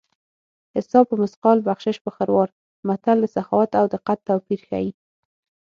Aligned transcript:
حساب 0.75 1.03
په 1.09 1.15
مثقال 1.23 1.57
بخشش 1.67 1.97
په 2.05 2.09
خروار 2.15 2.49
متل 2.87 3.17
د 3.21 3.25
سخاوت 3.35 3.71
او 3.79 3.85
دقت 3.93 4.17
توپیر 4.27 4.59
ښيي 4.67 4.89